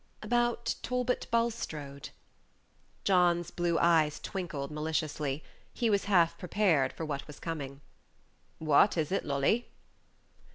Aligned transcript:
"About 0.23 0.73
Talbot 0.81 1.27
Bulstrode." 1.29 2.09
John's 3.03 3.51
blue 3.51 3.77
eyes 3.77 4.19
twinkled 4.19 4.71
maliciously. 4.71 5.43
He 5.75 5.91
was 5.91 6.05
half 6.05 6.39
prepared 6.39 6.91
for 6.91 7.05
what 7.05 7.27
was 7.27 7.39
coming. 7.39 7.81
"What 8.57 8.97
is 8.97 9.11
it, 9.11 9.23
Lolly?" 9.25 9.67